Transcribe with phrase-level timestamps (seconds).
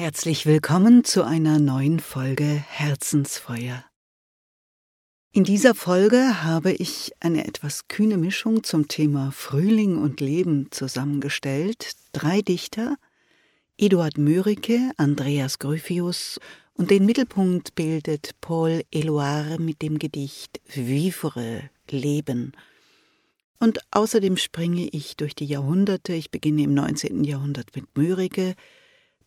[0.00, 3.84] Herzlich willkommen zu einer neuen Folge Herzensfeuer.
[5.30, 11.96] In dieser Folge habe ich eine etwas kühne Mischung zum Thema Frühling und Leben zusammengestellt.
[12.12, 12.96] Drei Dichter,
[13.76, 16.40] Eduard Mörike, Andreas Gryphius
[16.72, 22.52] und den Mittelpunkt bildet Paul Eluard mit dem Gedicht Vivre, Leben.
[23.58, 26.14] Und außerdem springe ich durch die Jahrhunderte.
[26.14, 27.22] Ich beginne im 19.
[27.22, 28.54] Jahrhundert mit Mörike,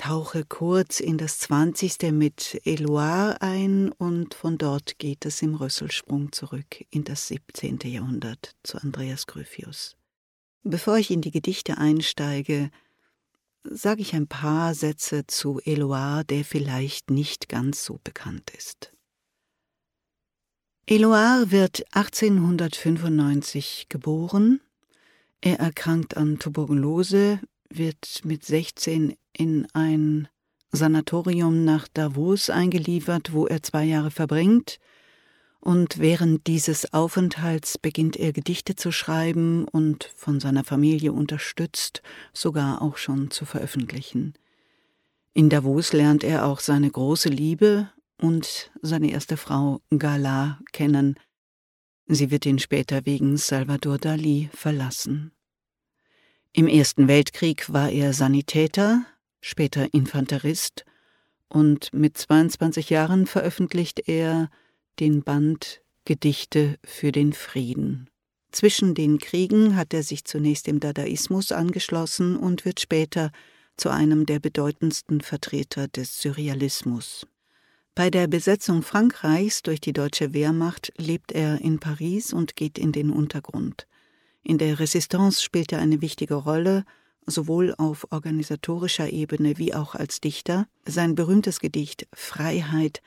[0.00, 2.10] tauche kurz in das 20.
[2.12, 7.80] mit Eloire ein und von dort geht es im Rösselsprung zurück in das 17.
[7.84, 9.98] Jahrhundert zu Andreas Gryphius.
[10.62, 12.70] Bevor ich in die Gedichte einsteige,
[13.62, 18.94] sage ich ein paar Sätze zu Eloire, der vielleicht nicht ganz so bekannt ist.
[20.86, 24.62] Eloire wird 1895 geboren.
[25.42, 27.38] Er erkrankt an Tuberkulose,
[27.70, 30.28] wird mit 16 in ein
[30.72, 34.78] Sanatorium nach Davos eingeliefert, wo er zwei Jahre verbringt,
[35.62, 42.80] und während dieses Aufenthalts beginnt er Gedichte zu schreiben und von seiner Familie unterstützt, sogar
[42.80, 44.32] auch schon zu veröffentlichen.
[45.34, 51.16] In Davos lernt er auch seine große Liebe und seine erste Frau Gala kennen.
[52.06, 55.32] Sie wird ihn später wegen Salvador Dali verlassen.
[56.52, 59.06] Im Ersten Weltkrieg war er Sanitäter,
[59.40, 60.84] später Infanterist,
[61.48, 64.50] und mit 22 Jahren veröffentlicht er
[64.98, 68.10] den Band Gedichte für den Frieden.
[68.50, 73.30] Zwischen den Kriegen hat er sich zunächst dem Dadaismus angeschlossen und wird später
[73.76, 77.28] zu einem der bedeutendsten Vertreter des Surrealismus.
[77.94, 82.90] Bei der Besetzung Frankreichs durch die deutsche Wehrmacht lebt er in Paris und geht in
[82.90, 83.86] den Untergrund.
[84.42, 86.84] In der Resistance spielt er eine wichtige Rolle,
[87.26, 90.66] sowohl auf organisatorischer Ebene wie auch als Dichter.
[90.84, 93.02] Sein berühmtes Gedicht Freiheit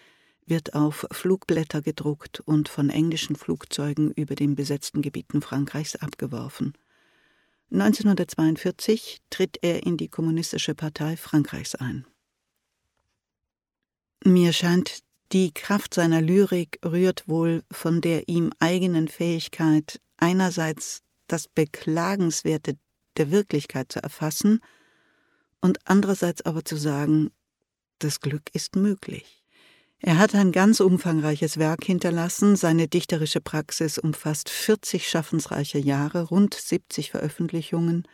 [0.45, 6.73] wird auf Flugblätter gedruckt und von englischen Flugzeugen über den besetzten Gebieten Frankreichs abgeworfen.
[7.71, 12.05] 1942 tritt er in die Kommunistische Partei Frankreichs ein.
[14.23, 14.99] Mir scheint,
[15.31, 21.01] die Kraft seiner Lyrik rührt wohl von der ihm eigenen Fähigkeit, einerseits
[21.33, 22.77] das Beklagenswerte
[23.17, 24.59] der Wirklichkeit zu erfassen
[25.61, 27.31] und andererseits aber zu sagen,
[27.97, 29.43] das Glück ist möglich.
[29.97, 36.53] Er hat ein ganz umfangreiches Werk hinterlassen, seine dichterische Praxis umfasst 40 schaffensreiche Jahre, rund
[36.53, 38.07] 70 Veröffentlichungen.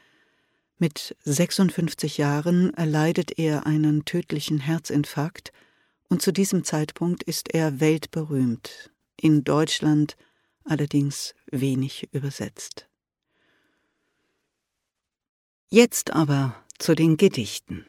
[0.77, 5.51] Mit 56 Jahren erleidet er einen tödlichen Herzinfarkt
[6.07, 10.15] und zu diesem Zeitpunkt ist er weltberühmt, in Deutschland
[10.63, 12.88] allerdings wenig übersetzt.
[15.71, 17.85] Jetzt aber zu den Gedichten.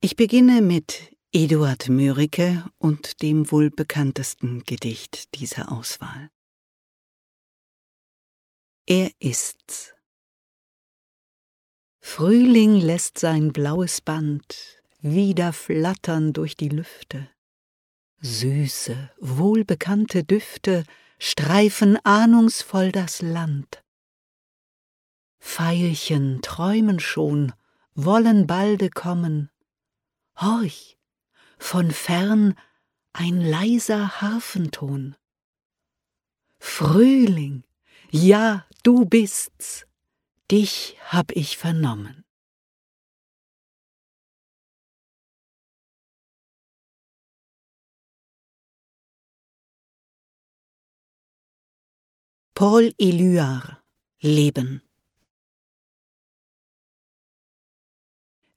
[0.00, 6.30] Ich beginne mit Eduard Mörike und dem wohl bekanntesten Gedicht dieser Auswahl.
[8.86, 9.94] Er ist's.
[12.00, 17.30] Frühling lässt sein blaues Band wieder flattern durch die Lüfte.
[18.20, 20.82] Süße, wohlbekannte Düfte
[21.20, 23.84] streifen ahnungsvoll das Land.
[25.38, 27.52] Veilchen träumen schon,
[27.94, 29.50] wollen balde kommen.
[30.36, 30.98] Horch,
[31.58, 32.58] von fern
[33.12, 35.16] ein leiser Harfenton.
[36.58, 37.64] Frühling,
[38.10, 39.86] ja, du bist's,
[40.50, 42.24] dich hab ich vernommen.
[52.54, 53.80] Paul Eluard
[54.20, 54.82] Leben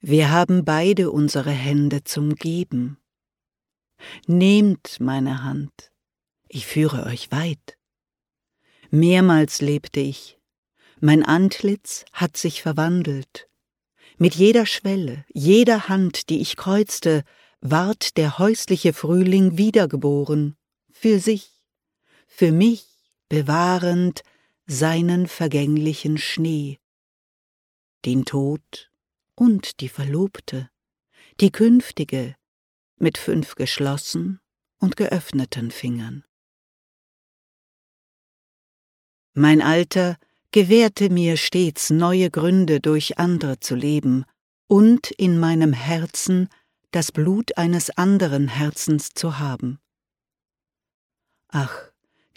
[0.04, 2.98] Wir haben beide unsere Hände zum Geben.
[4.26, 5.92] Nehmt meine Hand,
[6.48, 7.78] ich führe euch weit.
[8.90, 10.40] Mehrmals lebte ich,
[10.98, 13.48] mein Antlitz hat sich verwandelt.
[14.18, 17.22] Mit jeder Schwelle, jeder Hand, die ich kreuzte,
[17.60, 20.56] ward der häusliche Frühling wiedergeboren,
[20.90, 21.52] für sich,
[22.26, 22.88] für mich
[23.28, 24.22] bewahrend
[24.66, 26.80] seinen vergänglichen Schnee.
[28.04, 28.91] Den Tod
[29.34, 30.70] und die Verlobte,
[31.40, 32.36] die künftige,
[32.96, 34.40] mit fünf geschlossen
[34.78, 36.24] und geöffneten Fingern.
[39.34, 40.16] Mein Alter
[40.50, 44.24] gewährte mir stets neue Gründe, durch andere zu leben
[44.66, 46.48] und in meinem Herzen
[46.90, 49.78] das Blut eines anderen Herzens zu haben.
[51.48, 51.74] Ach,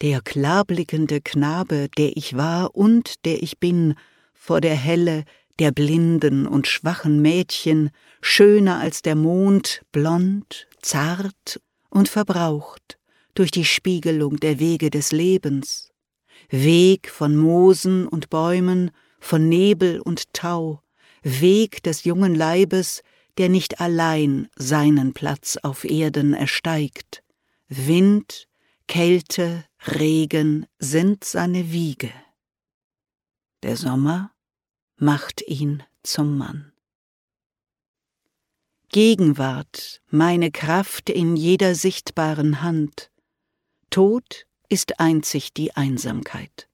[0.02, 3.96] der klarblickende Knabe, der ich war und der ich bin,
[4.34, 5.26] vor der Helle,
[5.60, 7.92] der blinden und schwachen Mädchen,
[8.22, 12.98] schöner als der Mond, blond, zart und verbraucht
[13.34, 15.92] durch die Spiegelung der Wege des Lebens,
[16.50, 20.82] Weg von Moosen und Bäumen, von Nebel und Tau,
[21.24, 23.02] Weg des jungen Leibes,
[23.38, 27.24] der nicht allein seinen Platz auf Erden ersteigt.
[27.68, 28.48] Wind,
[28.88, 32.12] Kälte, Regen sind seine Wiege.
[33.64, 34.32] Der Sommer
[34.98, 36.72] macht ihn zum Mann.
[38.90, 43.12] Gegenwart, meine Kraft in jeder sichtbaren Hand.
[43.90, 46.70] Tod ist einzig die Einsamkeit.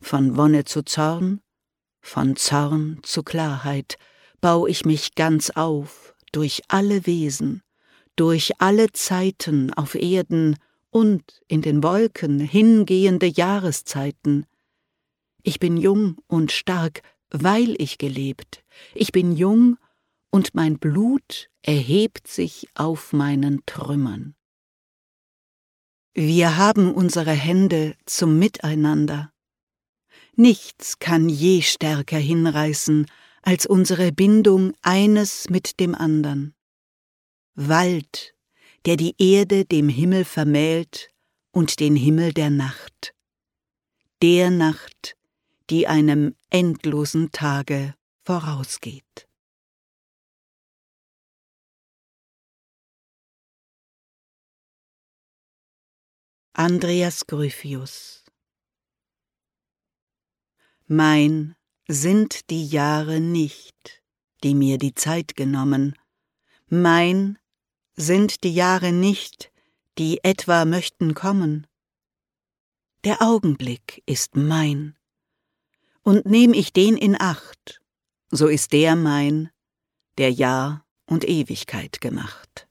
[0.00, 1.40] Von Wonne zu Zorn,
[2.00, 3.96] von Zorn zu Klarheit
[4.40, 7.62] bau ich mich ganz auf, durch alle Wesen,
[8.14, 10.56] durch alle Zeiten auf Erden
[10.90, 14.46] und in den Wolken hingehende Jahreszeiten.
[15.42, 17.02] Ich bin jung und stark,
[17.32, 18.62] weil ich gelebt.
[18.94, 19.78] Ich bin jung
[20.30, 24.34] und mein Blut erhebt sich auf meinen Trümmern.
[26.14, 29.32] Wir haben unsere Hände zum Miteinander.
[30.36, 33.06] Nichts kann je stärker hinreißen
[33.42, 36.54] als unsere Bindung eines mit dem andern.
[37.54, 38.34] Wald,
[38.84, 41.10] der die Erde dem Himmel vermählt
[41.50, 43.14] und den Himmel der Nacht.
[44.20, 45.16] Der Nacht,
[45.72, 47.94] die einem endlosen Tage
[48.26, 49.26] vorausgeht.
[56.52, 58.22] Andreas Gryphius
[60.86, 61.56] mein
[61.88, 64.02] sind die Jahre nicht,
[64.44, 65.98] die mir die Zeit genommen,
[66.66, 67.38] mein
[67.96, 69.50] sind die Jahre nicht,
[69.96, 71.66] die etwa möchten kommen.
[73.04, 74.98] Der Augenblick ist mein,
[76.02, 77.80] und nehm ich den in Acht,
[78.30, 79.50] so ist der mein,
[80.18, 82.68] der Jahr und Ewigkeit gemacht.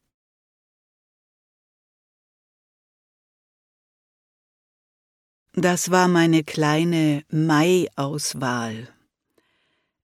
[5.54, 8.88] Das war meine kleine Mai-Auswahl.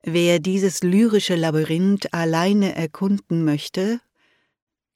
[0.03, 4.01] Wer dieses lyrische Labyrinth alleine erkunden möchte,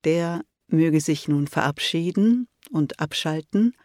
[0.04, 3.76] der möge sich nun verabschieden und abschalten,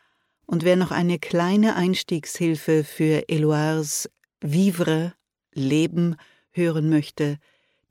[0.46, 4.08] und wer noch eine kleine Einstiegshilfe für Eloires
[4.40, 5.14] Vivre,
[5.54, 6.16] Leben
[6.50, 7.38] hören möchte,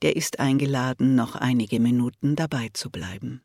[0.01, 3.42] der ist eingeladen, noch einige Minuten dabei zu bleiben.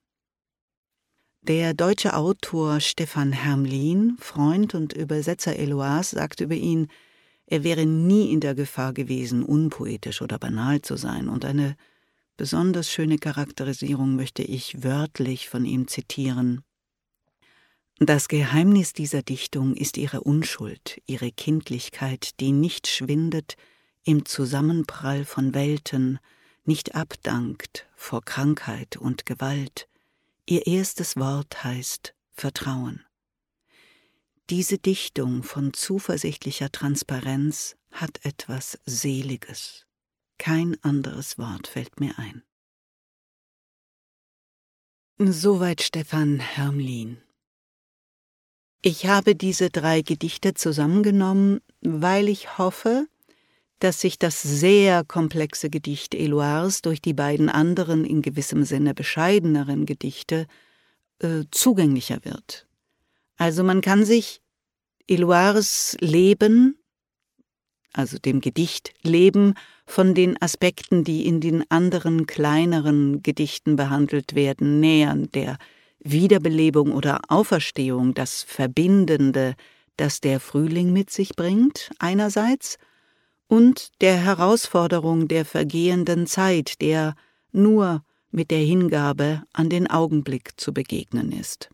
[1.42, 6.88] Der deutsche Autor Stefan Hermlin, Freund und Übersetzer Eloise, sagt über ihn,
[7.46, 11.76] er wäre nie in der Gefahr gewesen, unpoetisch oder banal zu sein, und eine
[12.36, 16.62] besonders schöne Charakterisierung möchte ich wörtlich von ihm zitieren.
[18.02, 23.56] Das Geheimnis dieser Dichtung ist ihre Unschuld, ihre Kindlichkeit, die nicht schwindet
[24.04, 26.18] im Zusammenprall von Welten,
[26.64, 29.86] nicht abdankt vor Krankheit und Gewalt,
[30.50, 33.04] Ihr erstes Wort heißt Vertrauen.
[34.50, 39.86] Diese Dichtung von zuversichtlicher Transparenz hat etwas Seliges.
[40.38, 42.42] Kein anderes Wort fällt mir ein.
[45.18, 47.22] Soweit Stefan Hermlin.
[48.82, 53.06] Ich habe diese drei Gedichte zusammengenommen, weil ich hoffe,
[53.78, 59.84] dass sich das sehr komplexe Gedicht Eloires durch die beiden anderen in gewissem Sinne bescheideneren
[59.84, 60.46] Gedichte
[61.18, 62.66] äh, zugänglicher wird.
[63.36, 64.40] Also man kann sich
[65.06, 66.78] Eloires Leben,
[67.92, 74.80] also dem Gedicht Leben, von den Aspekten, die in den anderen kleineren Gedichten behandelt werden,
[74.80, 75.58] nähern, der
[76.02, 79.54] Wiederbelebung oder Auferstehung, das Verbindende,
[79.96, 82.78] das der Frühling mit sich bringt, einerseits,
[83.48, 87.14] und der Herausforderung der vergehenden Zeit, der
[87.52, 91.68] nur mit der Hingabe an den Augenblick zu begegnen ist.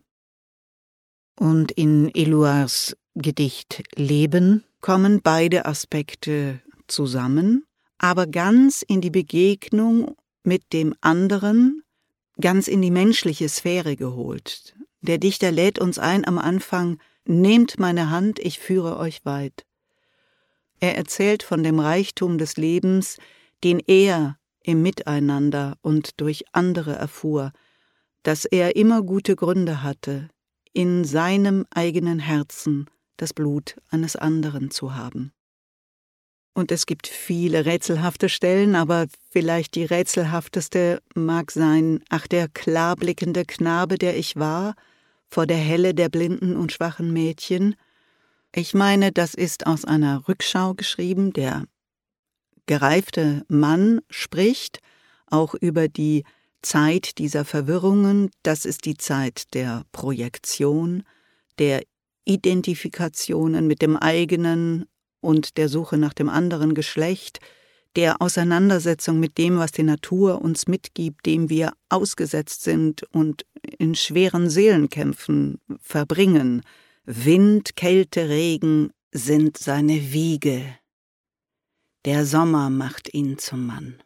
[1.38, 7.64] Und in Eluars Gedicht Leben kommen beide Aspekte zusammen,
[7.98, 11.82] aber ganz in die Begegnung mit dem anderen,
[12.40, 14.74] ganz in die menschliche Sphäre geholt.
[15.00, 19.66] Der Dichter lädt uns ein am Anfang, Nehmt meine Hand, ich führe euch weit.
[20.78, 23.16] Er erzählt von dem Reichtum des Lebens,
[23.64, 27.52] den er im Miteinander und durch andere erfuhr,
[28.22, 30.28] dass er immer gute Gründe hatte,
[30.72, 35.32] in seinem eigenen Herzen das Blut eines anderen zu haben.
[36.56, 43.44] Und es gibt viele rätselhafte Stellen, aber vielleicht die rätselhafteste mag sein, ach der klarblickende
[43.44, 44.74] Knabe, der ich war,
[45.28, 47.76] vor der Helle der blinden und schwachen Mädchen,
[48.54, 51.64] ich meine, das ist aus einer Rückschau geschrieben, der
[52.64, 54.78] gereifte Mann spricht,
[55.26, 56.24] auch über die
[56.62, 61.02] Zeit dieser Verwirrungen, das ist die Zeit der Projektion,
[61.58, 61.82] der
[62.24, 64.86] Identifikationen mit dem eigenen
[65.20, 67.40] und der Suche nach dem anderen Geschlecht,
[67.96, 73.46] der Auseinandersetzung mit dem, was die Natur uns mitgibt, dem wir ausgesetzt sind und
[73.78, 76.62] in schweren Seelenkämpfen verbringen.
[77.04, 80.62] Wind, Kälte, Regen sind seine Wiege.
[82.04, 84.02] Der Sommer macht ihn zum Mann.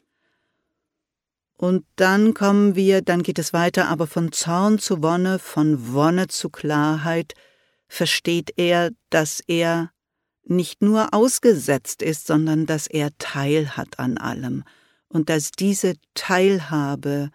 [1.57, 6.29] Und dann kommen wir, dann geht es weiter, aber von Zorn zu Wonne, von Wonne
[6.29, 7.35] zu Klarheit,
[7.87, 9.91] versteht er, dass er
[10.51, 14.65] nicht nur ausgesetzt ist, sondern dass er Teil hat an allem
[15.09, 17.31] und dass diese Teilhabe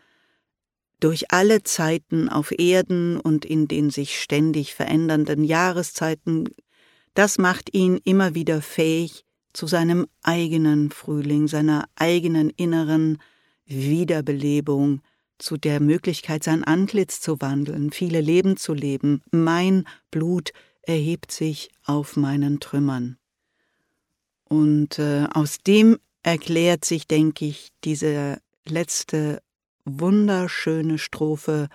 [1.00, 6.50] durch alle Zeiten auf Erden und in den sich ständig verändernden Jahreszeiten,
[7.14, 13.20] das macht ihn immer wieder fähig zu seinem eigenen Frühling, seiner eigenen inneren
[13.66, 15.02] Wiederbelebung,
[15.38, 19.22] zu der Möglichkeit, sein Antlitz zu wandeln, viele Leben zu leben.
[19.32, 20.52] Mein Blut
[20.88, 23.18] erhebt sich auf meinen Trümmern.
[24.48, 29.42] Und äh, aus dem erklärt sich, denke ich, diese letzte
[29.86, 31.70] wunderschöne Strophe,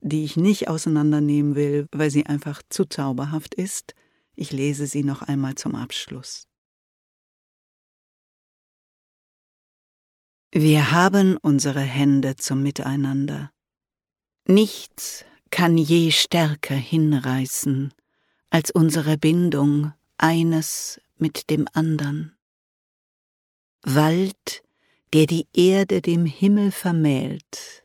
[0.00, 3.94] die ich nicht auseinandernehmen will, weil sie einfach zu zauberhaft ist.
[4.34, 6.46] Ich lese sie noch einmal zum Abschluss.
[10.52, 13.50] Wir haben unsere Hände zum Miteinander.
[14.46, 17.92] Nichts kann je stärker hinreißen
[18.50, 22.36] als unsere Bindung eines mit dem andern.
[23.82, 24.62] Wald,
[25.12, 27.82] der die Erde dem Himmel vermählt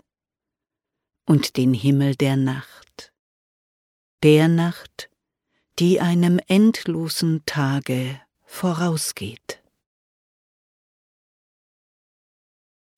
[1.25, 3.13] und den Himmel der Nacht,
[4.23, 5.09] der Nacht,
[5.79, 9.63] die einem endlosen Tage vorausgeht.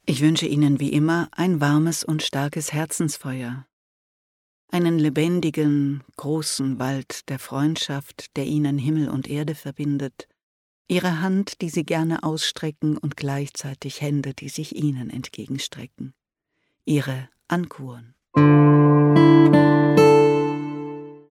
[0.06, 3.66] Ich wünsche Ihnen wie immer ein warmes und starkes Herzensfeuer,
[4.74, 10.28] einen lebendigen, großen Wald der Freundschaft, der ihnen Himmel und Erde verbindet,
[10.88, 16.16] ihre Hand, die sie gerne ausstrecken und gleichzeitig Hände, die sich ihnen entgegenstrecken,
[16.86, 18.16] ihre Ankuren.